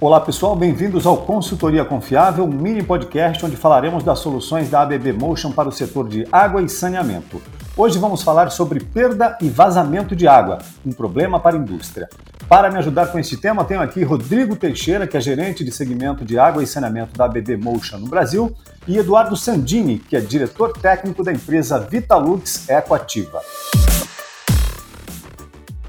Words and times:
Olá 0.00 0.20
pessoal, 0.20 0.54
bem-vindos 0.54 1.06
ao 1.06 1.16
Consultoria 1.16 1.84
Confiável, 1.84 2.44
um 2.44 2.52
mini 2.52 2.84
podcast 2.84 3.44
onde 3.44 3.56
falaremos 3.56 4.04
das 4.04 4.20
soluções 4.20 4.70
da 4.70 4.82
ABB 4.82 5.12
Motion 5.12 5.50
para 5.50 5.68
o 5.68 5.72
setor 5.72 6.08
de 6.08 6.24
água 6.30 6.62
e 6.62 6.68
saneamento. 6.68 7.42
Hoje 7.76 7.98
vamos 7.98 8.22
falar 8.22 8.48
sobre 8.50 8.78
perda 8.78 9.36
e 9.42 9.48
vazamento 9.48 10.14
de 10.14 10.28
água, 10.28 10.58
um 10.86 10.92
problema 10.92 11.40
para 11.40 11.56
a 11.56 11.58
indústria. 11.58 12.08
Para 12.48 12.70
me 12.70 12.78
ajudar 12.78 13.08
com 13.08 13.18
este 13.18 13.36
tema, 13.36 13.64
tenho 13.64 13.82
aqui 13.82 14.04
Rodrigo 14.04 14.54
Teixeira, 14.54 15.04
que 15.04 15.16
é 15.16 15.20
gerente 15.20 15.64
de 15.64 15.72
segmento 15.72 16.24
de 16.24 16.38
água 16.38 16.62
e 16.62 16.66
saneamento 16.66 17.18
da 17.18 17.24
ABB 17.24 17.56
Motion 17.56 17.98
no 17.98 18.06
Brasil, 18.06 18.54
e 18.86 18.98
Eduardo 18.98 19.36
Sandini, 19.36 19.98
que 19.98 20.16
é 20.16 20.20
diretor 20.20 20.74
técnico 20.74 21.24
da 21.24 21.32
empresa 21.32 21.76
Vitalux 21.80 22.68
Ecoativa. 22.68 23.42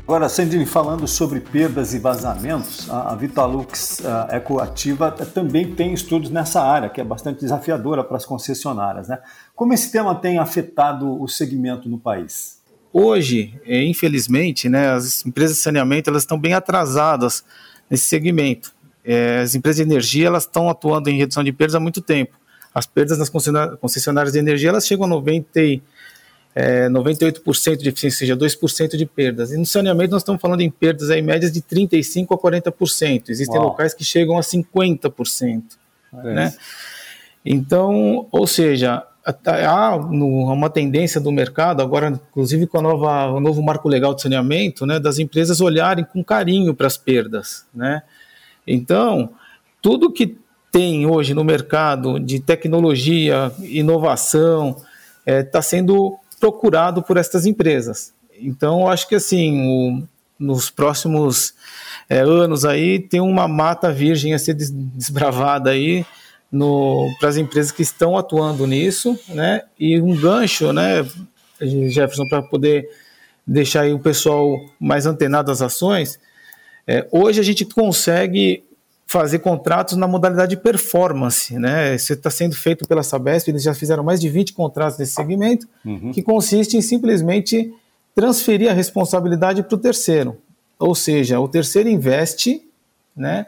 Agora, 0.10 0.28
Sandini, 0.28 0.66
falando 0.66 1.08
sobre 1.08 1.40
perdas 1.40 1.94
e 1.94 2.00
vazamentos, 2.00 2.90
a 2.90 3.14
Vitalux 3.14 4.02
Ecoativa 4.32 5.12
também 5.12 5.76
tem 5.76 5.94
estudos 5.94 6.32
nessa 6.32 6.64
área, 6.64 6.90
que 6.90 7.00
é 7.00 7.04
bastante 7.04 7.42
desafiadora 7.42 8.04
para 8.04 8.18
as 8.18 8.26
concessionárias. 8.26 9.08
Né? 9.08 9.20
Como 9.56 9.72
esse 9.72 9.92
tema 9.92 10.16
tem 10.16 10.40
afetado 10.40 11.22
o 11.22 11.28
segmento 11.28 11.88
no 11.88 12.00
país? 12.00 12.60
Hoje, 12.92 13.54
é, 13.64 13.84
infelizmente, 13.84 14.68
né, 14.68 14.90
as 14.94 15.24
empresas 15.24 15.58
de 15.58 15.62
saneamento 15.62 16.10
elas 16.10 16.24
estão 16.24 16.40
bem 16.40 16.56
atrasadas 16.56 17.44
nesse 17.88 18.06
segmento. 18.06 18.74
É, 19.06 19.42
as 19.42 19.54
empresas 19.54 19.78
de 19.78 19.84
energia 19.84 20.26
elas 20.26 20.42
estão 20.42 20.70
atuando 20.70 21.12
em 21.12 21.20
redução 21.20 21.44
de 21.44 21.54
perdas 21.54 21.76
há 21.76 21.80
muito 21.80 22.02
tempo. 22.02 22.36
As 22.74 22.88
perdas 22.88 23.20
nas 23.20 23.30
concessionárias 23.30 24.34
de 24.34 24.40
energia 24.40 24.70
elas 24.70 24.88
chegam 24.88 25.06
a 25.06 25.08
90 25.08 25.60
é, 26.56 26.90
98% 26.90 27.78
de 27.78 27.90
eficiência, 27.90 28.34
ou 28.34 28.40
seja, 28.40 28.58
2% 28.60 28.98
de 28.98 29.06
perdas. 29.06 29.52
E 29.52 29.58
no 29.58 29.66
saneamento 29.66 30.12
nós 30.12 30.22
estamos 30.22 30.42
falando 30.42 30.62
em 30.62 30.70
perdas 30.70 31.10
aí, 31.10 31.22
médias 31.22 31.52
de 31.52 31.62
35% 31.62 32.28
a 32.32 32.38
40%. 32.38 33.30
Existem 33.30 33.58
Uau. 33.58 33.70
locais 33.70 33.94
que 33.94 34.04
chegam 34.04 34.38
a 34.38 34.42
50%. 34.42 35.64
É 36.12 36.34
né? 36.34 36.54
Então, 37.46 38.28
ou 38.32 38.46
seja, 38.48 39.04
há 39.24 39.96
uma 39.96 40.70
tendência 40.70 41.22
do 41.22 41.32
mercado, 41.32 41.82
agora 41.82 42.10
inclusive 42.10 42.68
com 42.68 42.80
a 42.80 42.82
nova, 42.82 43.32
o 43.32 43.40
novo 43.40 43.62
marco 43.62 43.88
legal 43.88 44.14
de 44.14 44.22
saneamento, 44.22 44.86
né, 44.86 45.00
das 45.00 45.20
empresas 45.20 45.62
olharem 45.62 46.04
com 46.04 46.24
carinho 46.24 46.74
para 46.74 46.88
as 46.88 46.98
perdas. 46.98 47.66
Né? 47.74 48.02
Então, 48.68 49.32
tudo 49.82 50.12
que 50.12 50.38
tem 50.72 51.06
hoje 51.06 51.34
no 51.34 51.44
mercado 51.44 52.20
de 52.20 52.40
tecnologia, 52.40 53.52
inovação, 53.60 54.76
está 55.26 55.32
é, 55.32 55.44
tá 55.44 55.62
sendo 55.62 56.20
procurado 56.40 57.02
por 57.04 57.18
estas 57.18 57.46
empresas. 57.46 58.14
Então, 58.40 58.82
eu 58.82 58.88
acho 58.88 59.08
que 59.08 59.16
assim, 59.16 59.68
o, 59.68 60.04
nos 60.40 60.70
próximos 60.70 61.54
é, 62.10 62.20
anos 62.20 62.64
aí 62.64 63.00
tem 63.00 63.20
uma 63.20 63.48
mata 63.48 63.92
virgem 63.92 64.34
a 64.34 64.40
ser 64.40 64.54
desbravada 64.54 65.70
aí 65.72 66.06
para 67.20 67.30
as 67.30 67.38
empresas 67.38 67.72
que 67.72 67.84
estão 67.84 68.18
atuando 68.18 68.66
nisso, 68.66 69.20
né? 69.30 69.62
E 69.80 70.02
um 70.02 70.16
gancho, 70.16 70.74
né, 70.74 71.06
Jefferson, 71.62 72.28
para 72.28 72.42
poder 72.42 72.90
deixar 73.46 73.82
aí 73.82 73.94
o 73.94 74.00
pessoal 74.00 74.60
mais 74.80 75.06
antenado 75.06 75.52
às 75.52 75.62
ações. 75.62 76.20
É, 76.88 77.08
hoje 77.12 77.40
a 77.40 77.44
gente 77.44 77.66
consegue 77.66 78.64
fazer 79.10 79.40
contratos 79.40 79.98
na 79.98 80.08
modalidade 80.08 80.56
performance, 80.56 81.58
né? 81.58 81.96
Isso 81.96 82.14
está 82.14 82.30
sendo 82.30 82.56
feito 82.56 82.88
pela 82.88 83.02
Sabesp, 83.02 83.50
eles 83.50 83.64
já 83.64 83.74
fizeram 83.74 84.04
mais 84.04 84.22
de 84.22 84.30
20 84.30 84.54
contratos 84.54 85.00
nesse 85.00 85.14
segmento, 85.14 85.68
uhum. 85.84 86.12
que 86.12 86.22
consiste 86.22 86.78
em 86.78 86.82
simplesmente 86.82 87.74
transferir 88.14 88.70
a 88.70 88.74
responsabilidade 88.74 89.64
para 89.64 89.74
o 89.74 89.80
terceiro. 89.80 90.38
Ou 90.78 90.94
seja, 90.94 91.40
o 91.40 91.48
terceiro 91.48 91.90
investe, 91.90 92.62
né? 93.18 93.48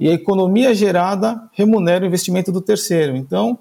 E 0.00 0.08
a 0.08 0.14
economia 0.14 0.74
gerada 0.74 1.42
remunera 1.52 2.04
o 2.04 2.06
investimento 2.06 2.50
do 2.50 2.62
terceiro. 2.62 3.14
Então, 3.14 3.58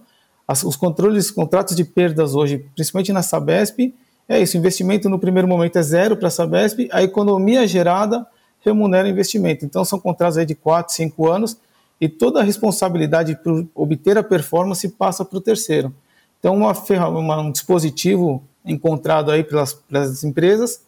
as, 0.47 0.63
os 0.63 0.77
controles, 0.77 1.29
contratos 1.29 1.75
de 1.75 1.83
perdas 1.83 2.33
hoje, 2.33 2.65
principalmente 2.73 3.11
na 3.11 3.21
Sabesp, 3.21 3.93
é 4.25 4.41
isso, 4.41 4.55
o 4.55 4.59
investimento 4.59 5.09
no 5.09 5.19
primeiro 5.19 5.49
momento 5.49 5.77
é 5.77 5.83
zero 5.83 6.15
para 6.15 6.29
a 6.29 6.31
Sabesp, 6.31 6.87
a 6.93 7.03
economia 7.03 7.67
gerada 7.67 8.25
remunera 8.63 9.07
o 9.07 9.11
investimento. 9.11 9.65
Então, 9.65 9.83
são 9.83 9.99
contratos 9.99 10.37
aí 10.37 10.45
de 10.45 10.55
4, 10.55 10.93
5 10.93 11.27
anos 11.29 11.57
e 11.99 12.07
toda 12.07 12.39
a 12.39 12.43
responsabilidade 12.43 13.35
por 13.43 13.67
obter 13.75 14.17
a 14.17 14.23
performance 14.23 14.87
passa 14.89 15.23
para 15.23 15.37
o 15.37 15.41
terceiro. 15.41 15.93
Então, 16.39 16.55
uma, 16.55 17.39
um 17.39 17.51
dispositivo 17.51 18.43
encontrado 18.65 19.31
aí 19.31 19.43
pelas, 19.43 19.73
pelas 19.73 20.23
empresas 20.23 20.81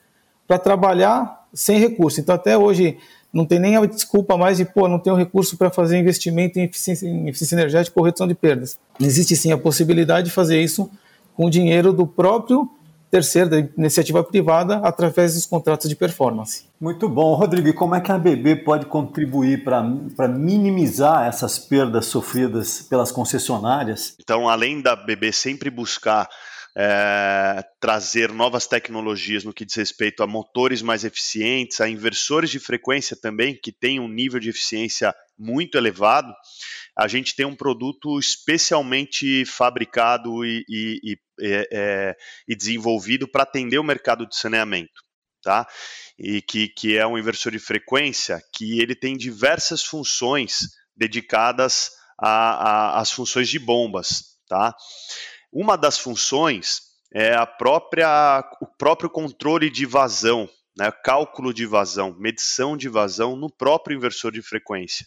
para 0.48 0.58
trabalhar 0.58 1.46
sem 1.54 1.80
recurso. 1.80 2.20
Então, 2.20 2.34
até 2.34 2.58
hoje, 2.58 2.98
não 3.32 3.46
tem 3.46 3.60
nem 3.60 3.76
a 3.76 3.86
desculpa 3.86 4.38
mais 4.38 4.58
de, 4.58 4.66
pô, 4.66 4.88
não 4.88 5.00
tenho 5.00 5.16
recurso 5.16 5.58
para 5.58 5.70
fazer 5.70 5.98
investimento 5.98 6.60
em 6.60 6.64
eficiência, 6.64 7.08
em 7.08 7.28
eficiência 7.28 7.56
energética 7.56 8.00
ou 8.00 8.06
redução 8.06 8.28
de 8.28 8.36
perdas. 8.36 8.78
Existe 9.00 9.36
sim 9.36 9.52
a 9.52 9.58
possibilidade 9.58 10.28
de 10.28 10.34
fazer 10.34 10.62
isso 10.62 10.90
com 11.36 11.46
o 11.48 11.50
dinheiro 11.50 11.92
do 11.92 12.06
próprio 12.06 12.70
terceiro, 13.14 13.48
da 13.48 13.60
iniciativa 13.60 14.24
privada, 14.24 14.78
através 14.78 15.36
dos 15.36 15.46
contratos 15.46 15.88
de 15.88 15.96
performance. 15.96 16.66
Muito 16.82 17.08
bom. 17.08 17.36
Rodrigo, 17.36 17.68
e 17.68 17.74
como 17.74 17.94
é 17.94 18.02
que 18.02 18.12
a 18.12 18.16
ABB 18.16 18.64
pode 18.66 18.88
contribuir 18.88 19.64
para 19.64 20.28
minimizar 20.28 21.28
essas 21.28 21.60
perdas 21.60 22.08
sofridas 22.08 22.82
pelas 22.82 23.12
concessionárias? 23.12 24.16
Então, 24.20 24.50
além 24.50 24.82
da 24.82 24.94
ABB 24.94 25.32
sempre 25.32 25.70
buscar 25.70 26.28
é, 26.76 27.64
trazer 27.80 28.32
novas 28.32 28.66
tecnologias 28.66 29.44
no 29.44 29.54
que 29.54 29.64
diz 29.64 29.76
respeito 29.76 30.24
a 30.24 30.28
motores 30.28 30.82
mais 30.82 31.04
eficientes, 31.04 31.80
a 31.82 31.88
inversores 31.88 32.50
de 32.50 32.58
frequência 32.58 33.16
também, 33.16 33.56
que 33.62 33.72
tem 33.72 34.00
um 34.00 34.08
nível 34.08 34.40
de 34.40 34.50
eficiência 34.50 35.14
muito 35.38 35.78
elevado, 35.78 36.34
a 36.98 37.08
gente 37.08 37.36
tem 37.36 37.46
um 37.46 37.56
produto 37.56 38.20
especialmente 38.20 39.46
fabricado 39.46 40.46
e, 40.46 40.64
e, 40.70 41.00
e, 41.04 41.18
é, 41.42 41.68
é 41.72 42.16
e 42.48 42.56
desenvolvido 42.56 43.28
para 43.28 43.44
atender 43.44 43.80
o 43.80 43.84
mercado 43.84 44.28
de 44.28 44.36
saneamento. 44.36 45.02
Tá? 45.42 45.68
E 46.18 46.42
que, 46.42 46.70
que 46.70 46.98
é 46.98 47.06
um 47.06 47.18
inversor 47.18 47.52
de 47.52 47.60
frequência 47.60 48.42
que 48.54 48.80
ele 48.80 48.96
tem 48.96 49.18
diversas 49.18 49.84
funções 49.84 50.60
dedicadas 50.96 51.92
às 52.18 53.12
funções 53.12 53.50
de 53.50 53.60
bombas. 53.60 54.38
Tá? 54.48 54.74
Uma 55.52 55.76
das 55.76 55.98
funções 55.98 56.82
é 57.14 57.34
a 57.34 57.46
própria, 57.46 58.44
o 58.62 58.68
próprio 58.78 59.10
controle 59.10 59.70
de 59.70 59.86
vazão, 59.86 60.50
né, 60.78 60.92
cálculo 61.04 61.54
de 61.54 61.66
vazão, 61.66 62.16
medição 62.18 62.76
de 62.76 62.90
vazão 62.90 63.36
no 63.36 63.52
próprio 63.52 63.96
inversor 63.96 64.32
de 64.32 64.42
frequência. 64.42 65.06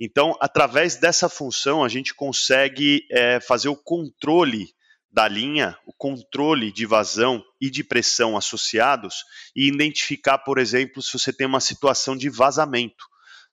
Então, 0.00 0.34
através 0.40 0.96
dessa 0.96 1.28
função, 1.28 1.84
a 1.84 1.88
gente 1.88 2.14
consegue 2.14 3.06
é, 3.10 3.38
fazer 3.38 3.68
o 3.68 3.76
controle 3.76 4.68
da 5.12 5.28
linha, 5.28 5.76
o 5.84 5.92
controle 5.92 6.72
de 6.72 6.86
vazão 6.86 7.44
e 7.60 7.68
de 7.68 7.84
pressão 7.84 8.36
associados 8.36 9.24
e 9.54 9.68
identificar, 9.68 10.38
por 10.38 10.58
exemplo, 10.58 11.02
se 11.02 11.12
você 11.12 11.32
tem 11.32 11.46
uma 11.46 11.60
situação 11.60 12.16
de 12.16 12.30
vazamento. 12.30 13.04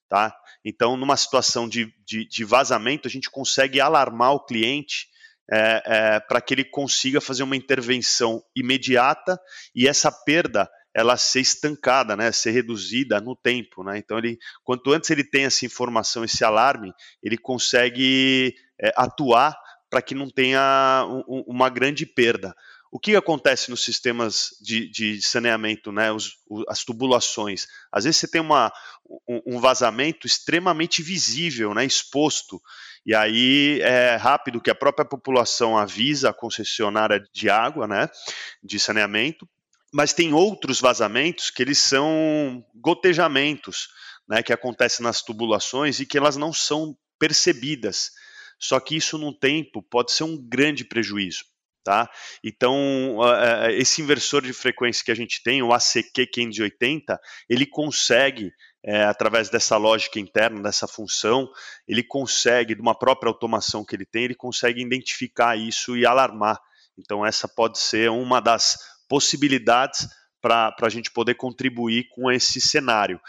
Tá? 0.07 0.34
Então, 0.63 0.96
numa 0.96 1.18
situação 1.18 1.68
de, 1.68 1.94
de, 2.06 2.25
de 2.25 2.46
vazamento, 2.46 3.07
a 3.07 3.12
gente 3.12 3.30
consegue 3.30 3.81
alarmar 3.81 4.31
o 4.31 4.46
cliente 4.46 5.07
é, 5.52 5.84
é, 5.86 6.19
para 6.19 6.40
que 6.40 6.53
ele 6.53 6.63
consiga 6.63 7.19
fazer 7.19 7.44
uma 7.44 7.56
intervenção 7.56 8.44
imediata 8.56 9.40
e 9.75 9.88
essa 9.88 10.12
perda 10.12 10.69
ela 10.97 11.16
ser 11.16 11.41
estancada, 11.41 12.16
né, 12.16 12.31
ser 12.31 12.50
reduzida 12.50 13.22
no 13.22 13.35
tempo, 13.35 13.84
né? 13.84 14.00
Então 14.00 14.18
ele, 14.18 14.40
quanto 14.63 14.91
antes 14.91 15.12
ele 15.12 15.24
tem 15.24 15.46
essa 15.46 15.63
informação, 15.63 16.25
esse 16.25 16.44
alarme, 16.44 16.91
ele 17.22 17.38
consegue 17.38 18.56
é, 18.81 18.91
atuar 18.97 19.56
para 19.91 20.02
que 20.02 20.16
não 20.16 20.28
tenha 20.28 21.06
um, 21.28 21.44
uma 21.46 21.69
grande 21.69 22.03
perda. 22.03 22.56
O 22.91 23.00
que 23.00 23.16
acontece 23.16 23.69
nos 23.69 23.84
sistemas 23.84 24.57
de, 24.59 24.90
de 24.90 25.22
saneamento, 25.22 25.91
né, 25.91 26.12
os, 26.12 26.31
as 26.68 26.84
tubulações? 26.84 27.68
Às 27.91 28.06
vezes 28.06 28.19
você 28.19 28.28
tem 28.28 28.41
uma, 28.41 28.74
um, 29.46 29.60
vazamento 29.60 30.25
extremamente 30.25 31.04
visível, 31.04 31.75
né, 31.75 31.86
exposto, 31.86 32.60
e 33.06 33.13
aí 33.13 33.80
é 33.83 34.16
rápido 34.16 34.60
que 34.60 34.71
a 34.71 34.75
própria 34.75 35.06
população 35.06 35.77
avisa 35.77 36.31
a 36.31 36.33
concessionária 36.33 37.24
de 37.31 37.51
água, 37.51 37.86
né, 37.86 38.10
de 38.63 38.80
saneamento, 38.80 39.48
mas 39.94 40.13
tem 40.13 40.34
outros 40.34 40.80
vazamentos 40.80 41.50
que 41.50 41.62
eles 41.62 41.80
são 41.80 42.66
gotejamentos, 42.75 43.88
né, 44.28 44.44
que 44.44 44.51
acontecem 44.51 45.04
nas 45.04 45.22
tubulações 45.22 46.00
e 46.00 46.06
que 46.06 46.18
elas 46.18 46.36
não 46.36 46.51
são 46.51 46.98
percebidas. 47.18 48.12
Só 48.60 48.80
que 48.80 48.95
isso, 48.95 49.18
num 49.18 49.34
tempo, 49.34 49.81
pode 49.81 50.12
ser 50.12 50.24
um 50.24 50.38
grande 50.38 50.84
prejuízo. 50.84 51.45
Tá? 51.84 52.10
Então, 52.44 53.18
esse 53.72 54.01
inversor 54.01 54.42
de 54.42 54.51
frequência 54.51 55.06
que 55.06 55.12
a 55.12 55.16
gente 55.16 55.42
tem, 55.42 55.63
o 55.63 55.72
ACQ 55.72 56.28
580, 56.28 57.18
ele 57.50 57.66
consegue, 57.66 58.51
é, 58.83 59.06
através 59.06 59.50
dessa 59.50 59.78
lógica 59.78 60.19
interna, 60.19 60.62
dessa 60.62 60.86
função, 60.86 61.50
ele 61.88 62.04
consegue, 62.04 62.75
de 62.75 62.81
uma 62.81 62.94
própria 62.94 63.30
automação 63.30 63.86
que 63.86 63.95
ele 63.95 64.06
tem, 64.06 64.25
ele 64.25 64.36
consegue 64.36 64.81
identificar 64.81 65.56
isso 65.56 65.95
e 65.95 66.06
alarmar. 66.06 66.60
Então, 66.98 67.25
essa 67.25 67.48
pode 67.48 67.80
ser 67.80 68.12
uma 68.12 68.42
das 68.42 68.78
possibilidades 69.07 70.07
para 70.42 70.75
a 70.81 70.89
gente 70.89 71.12
poder 71.12 71.36
contribuir 71.36 72.07
com 72.09 72.31
esse 72.31 72.62
cenário. 72.62 73.19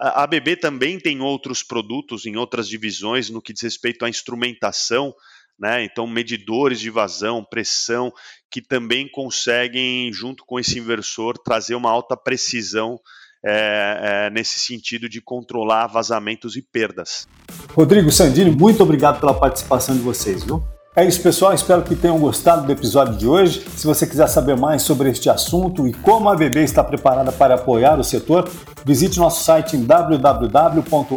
A 0.00 0.22
ABB 0.22 0.56
também 0.56 0.98
tem 0.98 1.20
outros 1.20 1.62
produtos 1.64 2.24
em 2.24 2.36
outras 2.36 2.68
divisões 2.68 3.28
no 3.28 3.42
que 3.42 3.52
diz 3.52 3.62
respeito 3.62 4.04
à 4.04 4.08
instrumentação, 4.08 5.12
né? 5.58 5.82
Então, 5.82 6.06
medidores 6.06 6.78
de 6.78 6.88
vazão, 6.88 7.44
pressão, 7.44 8.12
que 8.48 8.62
também 8.62 9.08
conseguem, 9.10 10.12
junto 10.12 10.44
com 10.46 10.60
esse 10.60 10.78
inversor, 10.78 11.36
trazer 11.36 11.74
uma 11.74 11.90
alta 11.90 12.16
precisão 12.16 13.00
é, 13.44 14.26
é, 14.26 14.30
nesse 14.30 14.60
sentido 14.60 15.08
de 15.08 15.20
controlar 15.20 15.88
vazamentos 15.88 16.56
e 16.56 16.62
perdas. 16.62 17.26
Rodrigo 17.74 18.12
Sandini, 18.12 18.52
muito 18.52 18.82
obrigado 18.84 19.18
pela 19.18 19.34
participação 19.34 19.96
de 19.96 20.02
vocês, 20.02 20.44
viu? 20.44 20.62
É 20.98 21.04
isso, 21.04 21.22
pessoal. 21.22 21.54
Espero 21.54 21.82
que 21.82 21.94
tenham 21.94 22.18
gostado 22.18 22.66
do 22.66 22.72
episódio 22.72 23.16
de 23.16 23.24
hoje. 23.24 23.64
Se 23.76 23.86
você 23.86 24.04
quiser 24.04 24.26
saber 24.26 24.56
mais 24.56 24.82
sobre 24.82 25.08
este 25.08 25.30
assunto 25.30 25.86
e 25.86 25.92
como 25.92 26.28
a 26.28 26.32
ABB 26.32 26.56
está 26.56 26.82
preparada 26.82 27.30
para 27.30 27.54
apoiar 27.54 28.00
o 28.00 28.02
setor, 28.02 28.50
visite 28.84 29.16
nosso 29.16 29.44
site 29.44 29.76
em 29.76 29.84
www.abb.com.br. 29.84 31.14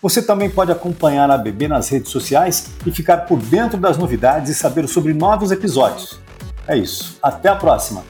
Você 0.00 0.22
também 0.22 0.48
pode 0.48 0.72
acompanhar 0.72 1.30
a 1.30 1.34
ABB 1.34 1.68
nas 1.68 1.90
redes 1.90 2.10
sociais 2.10 2.70
e 2.86 2.90
ficar 2.90 3.26
por 3.26 3.38
dentro 3.38 3.76
das 3.76 3.98
novidades 3.98 4.50
e 4.50 4.54
saber 4.54 4.88
sobre 4.88 5.12
novos 5.12 5.50
episódios. 5.50 6.18
É 6.66 6.74
isso. 6.74 7.18
Até 7.22 7.50
a 7.50 7.54
próxima! 7.54 8.02